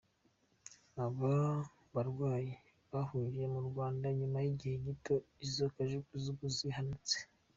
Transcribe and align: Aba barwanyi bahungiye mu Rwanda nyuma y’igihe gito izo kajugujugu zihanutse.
Aba 1.05 1.33
barwanyi 1.93 2.53
bahungiye 2.91 3.45
mu 3.53 3.61
Rwanda 3.67 4.05
nyuma 4.19 4.37
y’igihe 4.45 4.75
gito 4.85 5.15
izo 5.45 5.65
kajugujugu 5.73 6.45
zihanutse. 6.57 7.17